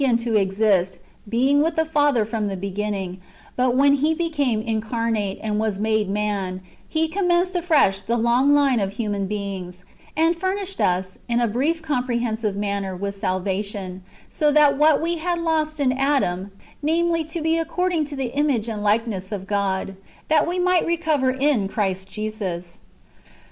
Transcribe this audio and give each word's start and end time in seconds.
bemn 0.03 0.17
to 0.19 0.35
exist, 0.35 0.97
beino; 1.29 1.61
with 1.63 1.75
the 1.75 1.85
Father 1.85 2.25
from 2.25 2.47
the 2.47 2.57
becrinnino;; 2.57 3.19
but 3.55 3.75
when 3.75 3.97
He 3.97 4.15
became 4.15 4.59
incarnate, 4.59 5.37
and 5.43 5.59
was 5.59 5.79
made 5.79 6.09
man, 6.09 6.61
He 6.89 7.07
commenced 7.07 7.53
afresh^ 7.53 8.03
the 8.03 8.17
long 8.17 8.51
line 8.51 8.79
of 8.79 8.93
human 8.93 9.27
beings, 9.27 9.85
and 10.17 10.35
fur 10.35 10.55
nished 10.55 10.79
us, 10.83 11.19
in 11.29 11.39
a 11.39 11.47
brief, 11.47 11.83
comprehensive 11.83 12.55
manner, 12.55 12.95
with 12.95 13.13
salvation; 13.13 14.01
so 14.27 14.51
that 14.51 14.75
what 14.75 14.99
we 14.99 15.17
had 15.17 15.37
lost 15.37 15.79
in 15.79 15.91
Adam— 15.91 16.49
namely, 16.81 17.23
to 17.25 17.39
be 17.39 17.59
according 17.59 18.03
to 18.05 18.15
the 18.15 18.33
image 18.35 18.67
and 18.67 18.83
likeness 18.83 19.31
of 19.31 19.45
God— 19.45 19.95
that 20.29 20.47
we 20.47 20.57
might 20.57 20.83
recover 20.87 21.29
in 21.29 21.67
Christ 21.67 22.07
Jesus. 22.09 22.79